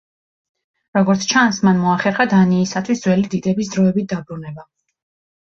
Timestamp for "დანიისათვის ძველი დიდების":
2.33-3.71